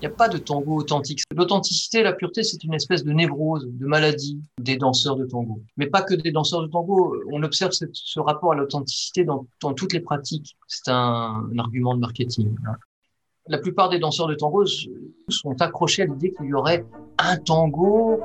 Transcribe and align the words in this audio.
Il 0.00 0.06
n'y 0.06 0.06
a 0.06 0.10
pas 0.10 0.28
de 0.28 0.38
tango 0.38 0.76
authentique. 0.76 1.22
L'authenticité, 1.34 2.02
la 2.02 2.12
pureté, 2.12 2.44
c'est 2.44 2.62
une 2.62 2.74
espèce 2.74 3.04
de 3.04 3.12
névrose, 3.12 3.66
de 3.68 3.86
maladie 3.86 4.40
des 4.60 4.76
danseurs 4.76 5.16
de 5.16 5.26
tango. 5.26 5.60
Mais 5.76 5.86
pas 5.86 6.02
que 6.02 6.14
des 6.14 6.30
danseurs 6.30 6.62
de 6.62 6.68
tango. 6.68 7.16
On 7.32 7.42
observe 7.42 7.72
ce 7.72 8.20
rapport 8.20 8.52
à 8.52 8.54
l'authenticité 8.54 9.24
dans, 9.24 9.46
toutes 9.74 9.92
les 9.92 10.00
pratiques. 10.00 10.56
C'est 10.68 10.90
un, 10.90 11.50
argument 11.58 11.94
de 11.94 12.00
marketing. 12.00 12.54
La 13.48 13.58
plupart 13.58 13.88
des 13.88 13.98
danseurs 13.98 14.28
de 14.28 14.34
tango 14.34 14.64
sont 14.66 15.60
accrochés 15.60 16.02
à 16.02 16.06
l'idée 16.06 16.32
qu'il 16.36 16.46
y 16.46 16.54
aurait 16.54 16.84
un 17.18 17.36
tango 17.36 18.20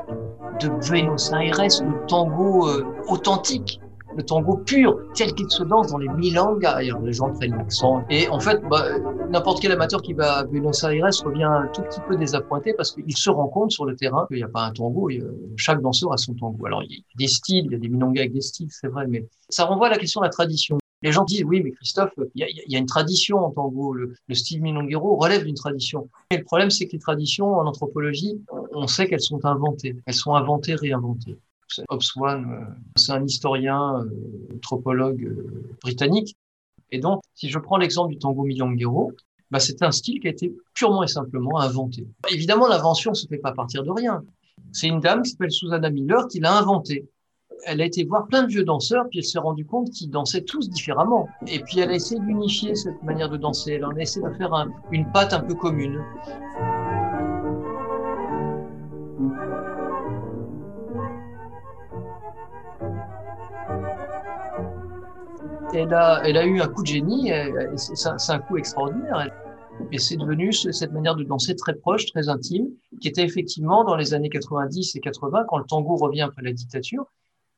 de 0.60 0.70
Buenos 0.88 1.32
Aires, 1.32 1.58
le 1.60 2.08
tango 2.08 2.70
euh, 2.70 2.86
authentique 3.08 3.80
le 4.16 4.24
tango 4.24 4.58
pur, 4.58 4.98
tel 5.16 5.34
qu'il 5.34 5.50
se 5.50 5.64
danse 5.64 5.88
dans 5.92 5.98
les 5.98 6.10
milongas. 6.10 6.82
Les 6.82 7.14
gens 7.14 7.32
prennent 7.34 7.56
l'accent. 7.56 8.04
Et 8.10 8.28
en 8.30 8.40
fait, 8.40 8.62
bah, 8.70 8.86
n'importe 9.30 9.62
quel 9.62 9.72
amateur 9.72 10.02
qui 10.02 10.14
va 10.14 10.40
à 10.40 10.44
Buenos 10.44 10.84
Aires 10.84 11.10
revient 11.26 11.44
un 11.44 11.68
tout 11.74 11.82
petit 11.82 12.00
peu 12.08 12.16
désappointé 12.16 12.74
parce 12.74 12.92
qu'il 12.92 13.18
se 13.18 13.30
rend 13.30 13.48
compte 13.48 13.72
sur 13.72 13.86
le 13.86 13.96
terrain 13.96 14.26
qu'il 14.28 14.38
n'y 14.38 14.44
a 14.44 14.48
pas 14.48 14.66
un 14.66 14.72
tango. 14.72 15.10
chaque 15.58 15.82
danseur 15.82 16.14
a 16.14 16.18
son 16.18 16.34
tango. 16.34 16.66
Alors, 16.66 16.84
il 16.84 16.92
y 16.92 17.00
a 17.00 17.04
des 17.18 17.28
styles, 17.28 17.66
il 17.66 17.72
y 17.72 17.76
a 17.76 17.80
des 17.80 17.90
milongas 17.90 18.22
avec 18.22 18.34
des 18.34 18.42
styles, 18.42 18.70
c'est 18.70 18.88
vrai, 18.88 19.06
mais 19.08 19.28
ça 19.50 19.66
renvoie 19.66 19.88
à 19.88 19.92
la 19.92 19.98
question 19.98 20.22
de 20.22 20.26
la 20.26 20.32
tradition. 20.32 20.78
Les 21.04 21.12
gens 21.12 21.26
disent, 21.26 21.44
oui, 21.44 21.62
mais 21.62 21.72
Christophe, 21.72 22.14
il 22.34 22.48
y 22.68 22.76
a, 22.76 22.80
une 22.80 22.86
tradition 22.86 23.40
en 23.40 23.52
tango. 23.52 23.94
Le, 23.94 24.16
style 24.32 24.62
milonguero 24.62 25.18
relève 25.18 25.44
d'une 25.44 25.56
tradition. 25.56 26.10
Et 26.32 26.38
le 26.38 26.46
problème, 26.46 26.70
c'est 26.70 26.88
que 26.88 26.94
les 26.94 27.00
traditions 27.00 27.56
en 27.56 27.68
anthropologie, 27.68 28.42
on 28.72 28.88
sait 28.88 29.08
qu'elles 29.08 29.20
sont 29.20 29.44
inventées. 29.46 29.98
Elles 30.06 30.14
sont 30.14 30.34
inventées, 30.34 30.76
réinventées. 30.76 31.38
Hobsbawm, 31.90 32.52
euh, 32.52 32.66
c'est 32.96 33.12
un 33.12 33.24
historien, 33.26 34.02
euh, 34.02 34.56
anthropologue 34.56 35.24
euh, 35.24 35.76
britannique. 35.82 36.36
Et 36.92 37.00
donc, 37.00 37.22
si 37.34 37.50
je 37.50 37.60
prends 37.60 37.78
l'exemple 37.78 38.12
du 38.14 38.20
tango 38.20 38.44
milonguero, 38.44 39.12
bah, 39.52 39.60
c'est 39.60 39.82
un 39.82 39.92
style 39.92 40.20
qui 40.20 40.28
a 40.28 40.32
été 40.32 40.54
purement 40.74 41.04
et 41.04 41.08
simplement 41.08 41.60
inventé. 41.60 42.08
Évidemment, 42.32 42.68
l'invention 42.68 43.12
ne 43.12 43.16
se 43.16 43.28
fait 43.28 43.38
pas 43.38 43.52
partir 43.52 43.84
de 43.84 43.92
rien. 43.92 44.24
C'est 44.72 44.88
une 44.88 45.00
dame 45.00 45.22
qui 45.24 45.32
s'appelle 45.32 45.52
Susanna 45.52 45.90
Miller 45.90 46.28
qui 46.28 46.40
l'a 46.40 46.58
inventé. 46.58 47.08
Elle 47.66 47.82
a 47.82 47.86
été 47.86 48.04
voir 48.04 48.28
plein 48.28 48.44
de 48.44 48.48
vieux 48.48 48.64
danseurs, 48.64 49.06
puis 49.10 49.20
elle 49.20 49.26
s'est 49.26 49.40
rendue 49.40 49.66
compte 49.66 49.90
qu'ils 49.92 50.10
dansaient 50.10 50.44
tous 50.44 50.70
différemment. 50.70 51.30
Et 51.48 51.60
puis 51.60 51.80
elle 51.80 51.92
a 51.92 51.94
essayé 51.94 52.20
d'unifier 52.20 52.76
cette 52.76 53.02
manière 53.04 53.30
de 53.30 53.38
danser. 53.38 53.74
Elle 53.74 53.86
en 53.86 53.96
a 53.96 54.02
essayé 54.02 54.26
de 54.26 54.34
faire 54.34 54.68
une 54.92 55.10
patte 55.12 55.34
un 55.34 55.40
peu 55.40 55.54
commune. 55.54 56.04
Elle 65.74 65.94
a, 65.94 66.46
eu 66.46 66.62
un 66.62 66.68
coup 66.68 66.82
de 66.82 66.88
génie, 66.88 67.32
c'est 67.76 68.32
un 68.32 68.40
coup 68.40 68.58
extraordinaire. 68.58 69.32
Et 69.92 69.98
c'est 69.98 70.18
devenu 70.18 70.54
cette 70.54 70.92
manière 70.92 71.16
de 71.16 71.24
danser 71.24 71.56
très 71.56 71.74
proche, 71.74 72.06
très 72.06 72.30
intime, 72.30 72.68
qui 73.02 73.08
était 73.08 73.24
effectivement 73.24 73.84
dans 73.84 73.96
les 73.96 74.14
années 74.14 74.30
90 74.30 74.96
et 74.96 75.00
80, 75.00 75.46
quand 75.48 75.58
le 75.58 75.66
tango 75.66 75.96
revient 75.96 76.22
après 76.22 76.44
la 76.44 76.54
dictature, 76.54 77.06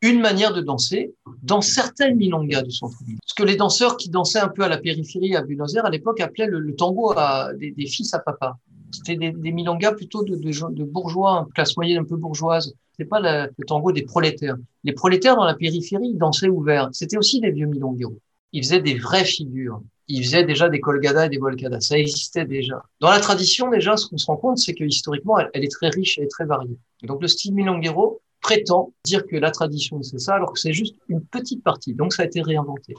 une 0.01 0.21
manière 0.21 0.53
de 0.53 0.61
danser 0.61 1.13
dans 1.43 1.61
certaines 1.61 2.15
milongas 2.15 2.63
du 2.63 2.71
centre-ville. 2.71 3.17
Ce 3.25 3.33
que 3.33 3.43
les 3.43 3.55
danseurs 3.55 3.97
qui 3.97 4.09
dansaient 4.09 4.39
un 4.39 4.49
peu 4.49 4.63
à 4.63 4.69
la 4.69 4.77
périphérie 4.77 5.35
à 5.35 5.41
Buenos 5.41 5.75
Aires 5.75 5.85
à 5.85 5.89
l'époque 5.89 6.19
appelaient 6.19 6.47
le, 6.47 6.75
tango 6.75 7.13
à, 7.15 7.51
des, 7.53 7.85
fils 7.85 8.13
à 8.13 8.19
papa. 8.19 8.57
C'était 8.95 9.15
des, 9.15 9.51
milongas 9.51 9.93
plutôt 9.93 10.23
de, 10.23 10.35
de, 10.35 10.83
bourgeois, 10.83 11.47
classe 11.53 11.75
moyenne 11.77 11.99
un 11.99 12.05
peu 12.05 12.15
bourgeoise. 12.15 12.73
C'est 12.97 13.05
pas 13.05 13.19
le 13.19 13.65
tango 13.65 13.91
des 13.91 14.03
prolétaires. 14.03 14.55
Les 14.83 14.93
prolétaires 14.93 15.35
dans 15.35 15.43
la 15.43 15.55
périphérie 15.55 16.13
dansaient 16.15 16.47
ouvert. 16.47 16.89
C'était 16.93 17.17
aussi 17.17 17.41
des 17.41 17.51
vieux 17.51 17.67
milongueros. 17.67 18.19
Ils 18.53 18.63
faisaient 18.63 18.81
des 18.81 18.95
vraies 18.95 19.25
figures. 19.25 19.81
Ils 20.07 20.23
faisaient 20.23 20.45
déjà 20.45 20.69
des 20.69 20.79
colgadas 20.79 21.25
et 21.25 21.29
des 21.29 21.37
volcadas. 21.37 21.81
Ça 21.81 21.97
existait 21.97 22.45
déjà. 22.45 22.81
Dans 23.01 23.09
la 23.09 23.19
tradition, 23.19 23.69
déjà, 23.69 23.97
ce 23.97 24.07
qu'on 24.07 24.17
se 24.17 24.27
rend 24.27 24.37
compte, 24.37 24.59
c'est 24.59 24.73
que 24.73 24.83
historiquement, 24.83 25.37
elle, 25.39 25.63
est 25.63 25.71
très 25.71 25.89
riche, 25.89 26.17
est 26.19 26.27
très 26.27 26.45
variée. 26.45 26.77
donc, 27.03 27.21
le 27.21 27.27
style 27.27 27.53
milonguero 27.53 28.21
prétend 28.41 28.93
dire 29.03 29.25
que 29.25 29.35
la 29.35 29.51
tradition, 29.51 30.01
c'est 30.03 30.19
ça, 30.19 30.35
alors 30.35 30.53
que 30.53 30.59
c'est 30.59 30.73
juste 30.73 30.95
une 31.09 31.21
petite 31.21 31.63
partie. 31.63 31.95
Donc, 31.95 32.13
ça 32.13 32.23
a 32.23 32.25
été 32.25 32.41
réinventé. 32.41 32.93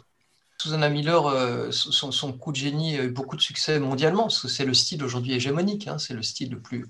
Susanna 0.66 0.88
Miller, 0.88 1.26
euh, 1.26 1.70
son, 1.70 2.32
coup 2.32 2.50
de 2.50 2.56
génie 2.56 2.98
a 2.98 3.04
eu 3.04 3.10
beaucoup 3.10 3.36
de 3.36 3.40
succès 3.40 3.78
mondialement, 3.78 4.24
parce 4.24 4.48
c'est 4.48 4.64
le 4.64 4.74
style 4.74 5.04
aujourd'hui 5.04 5.32
hégémonique, 5.34 5.86
hein, 5.86 5.98
c'est 5.98 6.12
le 6.12 6.24
style 6.24 6.50
le 6.50 6.58
plus, 6.58 6.88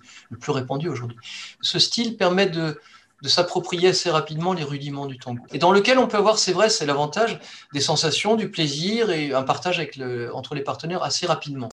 répandu 0.48 0.88
aujourd'hui. 0.88 1.18
Ce 1.60 1.78
style 1.78 2.16
permet 2.16 2.46
de, 2.46 2.80
s'approprier 3.24 3.88
assez 3.88 4.08
rapidement 4.08 4.54
les 4.54 4.64
rudiments 4.64 5.04
du 5.04 5.18
tango. 5.18 5.42
Et 5.52 5.58
dans 5.58 5.72
lequel 5.72 5.98
on 5.98 6.06
peut 6.06 6.16
avoir, 6.16 6.38
c'est 6.38 6.52
vrai, 6.52 6.70
c'est 6.70 6.86
l'avantage 6.86 7.38
des 7.74 7.80
sensations, 7.80 8.34
du 8.34 8.50
plaisir 8.50 9.10
et 9.10 9.34
un 9.34 9.42
partage 9.42 9.86
entre 10.32 10.54
les 10.54 10.62
partenaires 10.62 11.02
assez 11.02 11.26
rapidement. 11.26 11.68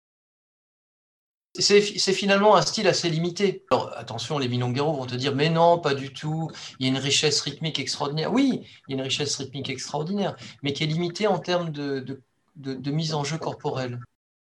C'est 1.60 1.82
finalement 1.82 2.56
un 2.56 2.64
style 2.64 2.88
assez 2.88 3.10
limité. 3.10 3.64
Alors 3.70 3.92
attention, 3.96 4.40
les 4.40 4.48
milongueros 4.48 4.94
vont 4.94 5.06
te 5.06 5.14
dire, 5.14 5.36
mais 5.36 5.52
non, 5.52 5.78
pas 5.78 5.94
du 5.94 6.12
tout, 6.12 6.50
il 6.80 6.88
y 6.88 6.90
a 6.90 6.92
une 6.92 6.98
richesse 6.98 7.42
rythmique 7.42 7.80
extraordinaire. 7.80 8.34
Oui, 8.34 8.62
il 8.88 8.92
y 8.92 8.94
a 8.96 8.98
une 8.98 9.04
richesse 9.04 9.36
rythmique 9.36 9.70
extraordinaire, 9.70 10.36
mais 10.64 10.74
qui 10.74 10.84
est 10.84 10.88
limitée 10.88 11.28
en 11.28 11.38
termes 11.38 11.72
de, 11.72 12.20
mise 12.90 13.14
en 13.14 13.24
jeu 13.24 13.38
corporelle. 13.38 14.00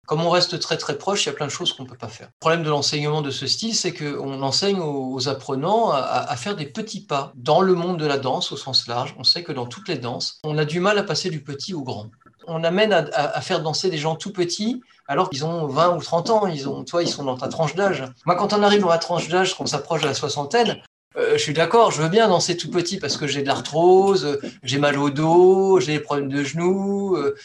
Comme 0.07 0.21
on 0.21 0.31
reste 0.31 0.59
très 0.61 0.77
très 0.77 0.97
proche, 0.99 1.25
il 1.25 1.29
y 1.29 1.31
a 1.31 1.35
plein 1.35 1.47
de 1.47 1.53
choses 1.53 1.73
qu'on 1.73 1.85
ne 1.85 1.89
peut 1.89 1.97
pas 1.97 2.09
faire. 2.09 2.27
Le 2.27 2.41
problème 2.41 2.62
de 2.62 2.71
l'enseignement 2.71 3.23
de 3.23 3.31
ce 3.31 3.47
style, 3.47 3.75
c'est 3.75 3.93
qu'on 3.93 4.43
enseigne 4.43 4.81
aux 4.81 5.29
apprenants 5.29 5.91
à, 5.91 6.37
faire 6.37 6.55
des 6.55 6.67
petits 6.67 7.05
pas 7.05 7.33
dans 7.35 7.62
le 7.62 7.75
monde 7.75 7.99
de 7.99 8.07
la 8.07 8.19
danse 8.19 8.53
au 8.53 8.57
sens 8.57 8.87
large. 8.87 9.15
On 9.19 9.25
sait 9.25 9.43
que 9.43 9.53
dans 9.53 9.67
toutes 9.67 9.89
les 9.89 9.99
danses, 9.99 10.41
on 10.45 10.59
a 10.59 10.65
du 10.65 10.79
mal 10.79 10.99
à 10.99 11.03
passer 11.03 11.31
du 11.31 11.43
petit 11.43 11.75
au 11.75 11.83
grand. 11.83 12.11
On 12.47 12.65
amène 12.65 12.93
à, 12.93 13.41
faire 13.41 13.61
danser 13.61 13.91
des 13.91 13.99
gens 13.99 14.17
tout 14.17 14.33
petits 14.33 14.83
alors 15.09 15.31
qu'ils 15.31 15.45
ont 15.45 15.67
20 15.67 15.97
ou 15.97 16.01
30 16.01 16.31
ans. 16.31 16.47
Ils, 16.47 16.69
ont, 16.69 16.85
toi, 16.85 17.03
ils 17.03 17.09
sont 17.09 17.25
dans 17.25 17.37
ta 17.37 17.49
tranche 17.49 17.75
d'âge. 17.75 18.05
Moi, 18.27 18.37
quand 18.37 18.53
on 18.53 18.63
arrive 18.63 18.81
dans 18.81 18.89
la 18.89 18.99
tranche 18.99 19.29
d'âge, 19.29 19.55
qu'on 19.55 19.67
s'approche 19.67 20.03
de 20.03 20.07
la 20.07 20.15
soixantaine, 20.15 20.83
euh, 21.17 21.33
je 21.33 21.43
suis 21.43 21.53
d'accord, 21.53 21.91
je 21.91 22.01
veux 22.01 22.09
bien 22.09 22.29
danser 22.29 22.57
tout 22.57 22.71
petit 22.71 22.99
parce 22.99 23.17
que 23.17 23.27
j'ai 23.27 23.43
de 23.43 23.47
l'arthrose, 23.47 24.39
j'ai 24.63 24.79
mal 24.79 24.99
au 24.99 25.11
dos, 25.11 25.79
j'ai 25.79 25.93
des 25.93 26.01
problèmes 26.01 26.31
de 26.31 26.43
genoux, 26.43 27.17
euh, 27.17 27.37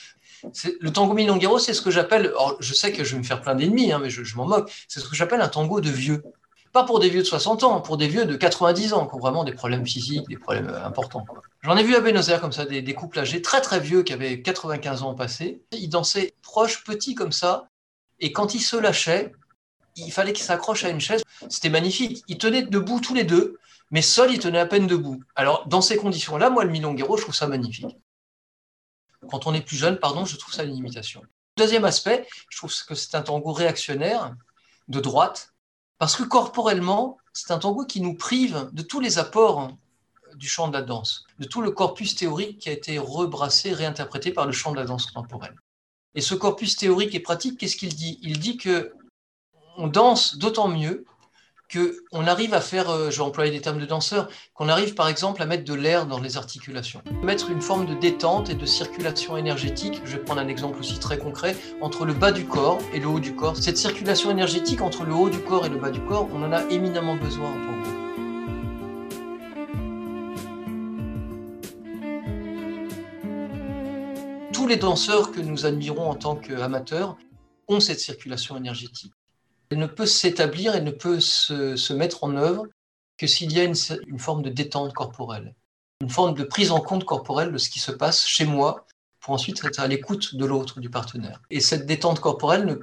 le 0.80 0.92
tango 0.92 1.14
milonguero, 1.14 1.60
c'est 1.60 1.74
ce 1.74 1.82
que 1.82 1.92
j'appelle, 1.92 2.32
je 2.60 2.74
sais 2.74 2.92
que 2.92 3.04
je 3.04 3.14
vais 3.14 3.20
me 3.20 3.24
faire 3.24 3.42
plein 3.42 3.56
d'ennemis, 3.56 3.92
hein, 3.92 4.00
mais 4.02 4.10
je, 4.10 4.36
m'en 4.36 4.46
moque, 4.46 4.72
c'est 4.88 5.00
ce 5.00 5.08
que 5.08 5.16
j'appelle 5.16 5.42
un 5.42 5.48
tango 5.48 5.82
de 5.82 5.90
vieux. 5.90 6.24
Pas 6.78 6.84
pour 6.84 7.00
des 7.00 7.10
vieux 7.10 7.22
de 7.22 7.28
60 7.28 7.64
ans, 7.64 7.82
pour 7.82 7.98
des 7.98 8.08
vieux 8.08 8.26
de 8.26 8.36
90 8.36 8.94
ans, 8.94 9.08
qui 9.08 9.16
ont 9.16 9.18
vraiment 9.18 9.44
des 9.44 9.52
problèmes 9.52 9.84
physiques, 9.84 10.28
des 10.30 10.38
problèmes 10.38 10.70
euh, 10.70 10.86
importants. 10.86 11.26
J'en 11.64 11.76
ai 11.76 11.84
vu 11.84 11.96
à 11.96 12.02
Buenos 12.02 12.30
Aires 12.30 12.40
comme 12.40 12.52
ça, 12.52 12.66
des, 12.66 12.94
couples 12.94 13.18
âgés 13.18 13.42
très 13.42 13.62
très 13.62 13.80
vieux 13.80 14.04
qui 14.04 14.14
avaient 14.14 14.44
95 14.44 15.02
ans 15.02 15.16
passés. 15.16 15.64
Ils 15.72 15.90
dansaient 15.90 16.36
proches, 16.44 16.84
petits 16.84 17.16
comme 17.16 17.32
ça, 17.32 17.68
et 18.20 18.32
quand 18.32 18.54
ils 18.54 18.62
se 18.62 18.76
lâchaient, 18.76 19.32
il 19.96 20.12
fallait 20.12 20.34
qu'ils 20.34 20.46
s'accrochent 20.46 20.84
à 20.84 20.90
une 20.90 21.02
chaise. 21.02 21.24
C'était 21.50 21.70
magnifique. 21.70 22.24
Ils 22.28 22.38
tenaient 22.38 22.62
debout 22.62 23.00
tous 23.00 23.16
les 23.16 23.24
deux, 23.24 23.58
mais 23.90 24.04
seuls, 24.04 24.32
ils 24.32 24.38
tenaient 24.38 24.60
à 24.60 24.68
peine 24.68 24.86
debout. 24.86 25.24
Alors, 25.36 25.68
dans 25.68 25.82
ces 25.82 25.98
conditions-là, 25.98 26.52
moi, 26.52 26.64
le 26.64 26.70
milonguero, 26.70 27.18
je 27.18 27.24
trouve 27.24 27.36
ça 27.36 27.48
magnifique 27.48 27.98
quand 29.30 29.48
on 29.48 29.54
est 29.54 29.62
plus 29.62 29.78
jeune, 29.78 29.98
pardon, 29.98 30.26
je 30.26 30.38
trouve 30.38 30.54
ça 30.54 30.64
une 30.64 30.74
limitation. 30.74 31.22
Deuxième 31.58 31.86
aspect, 31.86 32.28
je 32.50 32.58
trouve 32.58 32.74
que 32.86 32.96
c'est 32.96 33.16
un 33.16 33.22
tango 33.22 33.52
réactionnaire, 33.52 34.36
de 34.88 35.00
droite, 35.00 35.54
parce 35.98 36.16
que 36.16 36.24
corporellement, 36.24 37.18
c'est 37.34 37.52
un 37.52 37.60
tango 37.60 37.86
qui 37.86 38.02
nous 38.02 38.16
prive 38.16 38.70
de 38.74 38.82
tous 38.82 39.00
les 39.00 39.20
apports 39.20 39.72
du 40.36 40.48
champ 40.48 40.68
de 40.68 40.74
la 40.74 40.84
danse, 40.84 41.26
de 41.40 41.46
tout 41.46 41.62
le 41.62 41.72
corpus 41.72 42.16
théorique 42.16 42.60
qui 42.60 42.70
a 42.70 42.72
été 42.72 43.00
rebrassé, 43.00 43.74
réinterprété 43.74 44.32
par 44.32 44.46
le 44.46 44.52
champ 44.52 44.72
de 44.72 44.78
la 44.78 44.86
danse 44.86 45.08
contemporaine. 45.08 45.56
Et 46.16 46.22
ce 46.22 46.36
corpus 46.36 46.76
théorique 46.76 47.16
et 47.16 47.20
pratique, 47.20 47.60
qu'est-ce 47.60 47.76
qu'il 47.76 47.96
dit? 47.96 48.20
Il 48.22 48.40
dit 48.40 48.58
que 48.58 48.94
on 49.78 49.88
danse 49.88 50.38
d'autant 50.38 50.68
mieux 50.68 51.06
qu'on 51.72 52.28
arrive 52.28 52.54
à 52.54 52.62
faire, 52.62 52.90
euh, 52.90 53.10
je 53.10 53.18
vais 53.18 53.24
employer 53.24 53.52
des 53.52 53.62
termes 53.62 53.80
de 53.80 53.86
danseur, 53.86 54.30
qu'on 54.54 54.70
arrive 54.70 54.94
par 54.94 55.08
exemple 55.08 55.42
à 55.42 55.46
mettre 55.46 55.66
de 55.66 55.74
l'air 55.74 56.06
dans 56.06 56.20
les 56.20 56.38
articulations. 56.38 57.02
Mettre 57.24 57.50
une 57.50 57.62
forme 57.62 57.86
de 57.86 57.94
détente 57.94 58.50
et 58.50 58.56
de 58.56 58.66
circulation 58.66 59.38
énergétique, 59.38 60.02
je 60.06 60.14
vais 60.14 60.24
prendre 60.24 60.42
un 60.42 60.48
exemple 60.48 60.80
aussi 60.80 61.00
très 61.00 61.18
concret, 61.18 61.56
entre 61.82 62.06
le 62.06 62.14
bas 62.14 62.32
du 62.32 62.46
corps 62.46 62.80
et 62.94 63.00
le 63.00 63.08
haut 63.08 63.20
du 63.20 63.36
corps. 63.36 63.58
Cette 63.58 63.78
circulation 63.78 64.32
énergétique 64.32 64.82
entre 64.82 65.04
le 65.04 65.14
haut 65.14 65.30
du 65.30 65.40
corps 65.40 65.66
et 65.66 65.70
le 65.70 65.78
bas 65.78 65.92
du 65.92 66.02
corps, 66.02 66.30
on 66.34 66.44
en 66.44 66.52
a 66.52 66.64
éminemment 66.70 67.16
besoin 67.16 67.50
en 67.50 67.54
tant 67.54 67.84
que 67.84 68.08
Tous 74.54 74.66
les 74.66 74.78
danseurs 74.78 75.32
que 75.32 75.40
nous 75.40 75.66
admirons 75.66 76.10
en 76.10 76.16
tant 76.16 76.36
qu'amateurs 76.36 77.16
ont 77.68 77.80
cette 77.80 78.00
circulation 78.00 78.58
énergétique. 78.58 79.14
Elle 79.70 79.80
ne 79.80 79.88
peut 79.88 80.06
s'établir, 80.06 80.76
elle 80.76 80.84
ne 80.84 80.92
peut 80.92 81.20
se, 81.20 81.94
mettre 81.94 82.24
en 82.24 82.36
œuvre 82.36 82.68
que 83.18 83.28
s'il 83.28 83.52
y 83.52 83.60
a 83.60 83.64
une, 83.64 83.76
forme 84.20 84.42
de 84.42 84.50
détente 84.50 84.94
corporelle, 84.94 85.56
une 86.02 86.10
forme 86.10 86.36
de 86.36 86.44
prise 86.44 86.72
en 86.72 86.80
compte 86.80 87.04
corporelle 87.04 87.52
de 87.52 87.58
ce 87.58 87.70
qui 87.70 87.80
se 87.80 87.92
passe 87.92 88.26
chez 88.26 88.46
moi 88.46 88.86
pour 89.20 89.34
ensuite 89.34 89.64
être 89.66 89.80
à 89.80 89.88
l'écoute 89.88 90.36
de 90.36 90.46
l'autre, 90.46 90.80
du 90.80 90.90
partenaire. 90.90 91.42
Et 91.50 91.60
cette 91.60 91.86
détente 91.86 92.20
corporelle 92.20 92.80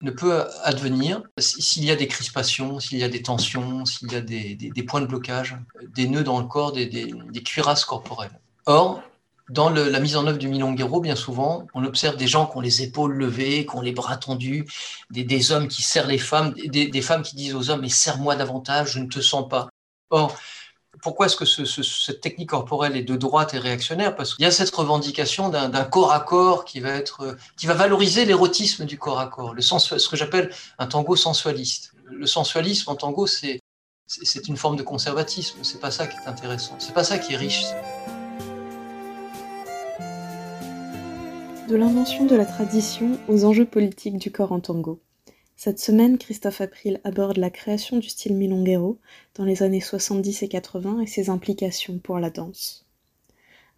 ne, 0.00 0.10
peut 0.10 0.44
advenir 0.62 1.22
s'il 1.38 1.84
y 1.84 1.90
a 1.90 1.96
des 1.96 2.08
crispations, 2.08 2.80
s'il 2.80 2.98
y 2.98 3.04
a 3.04 3.08
des 3.08 3.22
tensions, 3.22 3.84
s'il 3.84 4.10
y 4.10 4.16
a 4.16 4.20
des, 4.20 4.82
points 4.82 5.02
de 5.02 5.06
blocage, 5.06 5.56
des 5.94 6.08
nœuds 6.08 6.24
dans 6.24 6.40
le 6.40 6.46
corps, 6.46 6.72
des, 6.72 6.86
des 6.86 7.42
cuirasses 7.42 7.84
corporelles. 7.84 8.40
Or, 8.66 9.02
dans 9.50 9.68
la 9.68 10.00
mise 10.00 10.16
en 10.16 10.26
œuvre 10.26 10.38
du 10.38 10.48
milonguero, 10.48 11.00
bien 11.00 11.16
souvent, 11.16 11.66
on 11.74 11.84
observe 11.84 12.16
des 12.16 12.26
gens 12.26 12.46
qui 12.46 12.56
ont 12.56 12.60
les 12.60 12.82
épaules 12.82 13.14
levées, 13.14 13.66
qui 13.66 13.76
ont 13.76 13.82
les 13.82 13.92
bras 13.92 14.16
tendus, 14.16 14.66
des, 15.10 15.52
hommes 15.52 15.68
qui 15.68 15.82
serrent 15.82 16.06
les 16.06 16.18
femmes, 16.18 16.54
des, 16.54 17.02
femmes 17.02 17.22
qui 17.22 17.36
disent 17.36 17.54
aux 17.54 17.68
hommes 17.70 17.82
Mais 17.82 17.90
serre-moi 17.90 18.36
davantage, 18.36 18.92
je 18.92 19.00
ne 19.00 19.06
te 19.06 19.20
sens 19.20 19.46
pas. 19.48 19.68
Or, 20.08 20.34
pourquoi 21.02 21.26
est-ce 21.26 21.36
que 21.36 21.44
cette 21.44 22.22
technique 22.22 22.50
corporelle 22.50 22.96
est 22.96 23.02
de 23.02 23.16
droite 23.16 23.52
et 23.52 23.58
réactionnaire? 23.58 24.16
Parce 24.16 24.34
qu'il 24.34 24.44
y 24.44 24.48
a 24.48 24.50
cette 24.50 24.74
revendication 24.74 25.50
d'un 25.50 25.84
corps 25.84 26.12
à 26.12 26.20
corps 26.20 26.64
qui 26.64 26.80
va, 26.80 26.90
être, 26.90 27.36
qui 27.58 27.66
va 27.66 27.74
valoriser 27.74 28.24
l'érotisme 28.24 28.86
du 28.86 28.98
corps 28.98 29.20
à 29.20 29.26
corps, 29.26 29.52
le 29.52 29.60
sens, 29.60 29.94
ce 29.98 30.08
que 30.08 30.16
j'appelle 30.16 30.50
un 30.78 30.86
tango 30.86 31.16
sensualiste. 31.16 31.92
Le 32.06 32.26
sensualisme 32.26 32.90
en 32.90 32.94
tango, 32.94 33.26
c'est 33.26 33.60
une 34.48 34.56
forme 34.56 34.76
de 34.76 34.82
conservatisme. 34.82 35.58
C'est 35.62 35.80
pas 35.80 35.90
ça 35.90 36.06
qui 36.06 36.16
est 36.16 36.28
intéressant. 36.28 36.76
C'est 36.78 36.94
pas 36.94 37.04
ça 37.04 37.18
qui 37.18 37.34
est 37.34 37.36
riche. 37.36 37.64
De 41.68 41.76
l'invention 41.76 42.26
de 42.26 42.36
la 42.36 42.44
tradition 42.44 43.18
aux 43.26 43.46
enjeux 43.46 43.64
politiques 43.64 44.18
du 44.18 44.30
corps 44.30 44.52
en 44.52 44.60
tango. 44.60 45.00
Cette 45.56 45.78
semaine, 45.78 46.18
Christophe 46.18 46.60
April 46.60 47.00
aborde 47.04 47.38
la 47.38 47.48
création 47.48 47.96
du 47.96 48.10
style 48.10 48.34
milonguero 48.34 48.98
dans 49.34 49.46
les 49.46 49.62
années 49.62 49.80
70 49.80 50.42
et 50.42 50.48
80 50.48 51.00
et 51.00 51.06
ses 51.06 51.30
implications 51.30 51.98
pour 51.98 52.18
la 52.18 52.28
danse. 52.28 52.84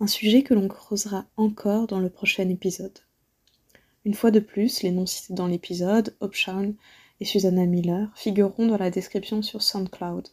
Un 0.00 0.08
sujet 0.08 0.42
que 0.42 0.52
l'on 0.52 0.66
creusera 0.66 1.26
encore 1.36 1.86
dans 1.86 2.00
le 2.00 2.10
prochain 2.10 2.48
épisode. 2.48 2.98
Une 4.04 4.14
fois 4.14 4.32
de 4.32 4.40
plus, 4.40 4.82
les 4.82 4.90
noms 4.90 5.06
cités 5.06 5.34
dans 5.34 5.46
l'épisode, 5.46 6.16
Upshawn 6.20 6.74
et 7.20 7.24
Susanna 7.24 7.66
Miller, 7.66 8.10
figureront 8.16 8.66
dans 8.66 8.78
la 8.78 8.90
description 8.90 9.42
sur 9.42 9.62
SoundCloud. 9.62 10.26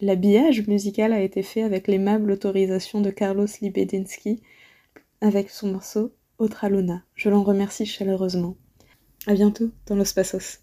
L'habillage 0.00 0.66
musical 0.66 1.12
a 1.12 1.20
été 1.20 1.42
fait 1.42 1.62
avec 1.62 1.86
l'aimable 1.86 2.32
autorisation 2.32 3.02
de 3.02 3.10
Carlos 3.10 3.46
Libedinsky 3.60 4.40
avec 5.20 5.50
son 5.50 5.72
morceau 5.72 6.14
Otra 6.40 6.70
Luna. 6.70 7.02
Je 7.16 7.28
l'en 7.28 7.42
remercie 7.42 7.84
chaleureusement. 7.84 8.56
À 9.26 9.34
bientôt 9.34 9.72
dans 9.84 9.94
Los 9.94 10.14
Pasos. 10.14 10.60